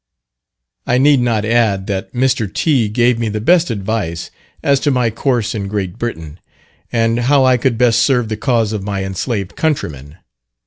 [0.87, 2.51] I need not add, that Mr.
[2.51, 2.89] T.
[2.89, 4.31] gave me the best advice,
[4.63, 6.39] as to my course in Great Britain;
[6.91, 10.17] and how I could best serve the cause of my enslaved countrymen.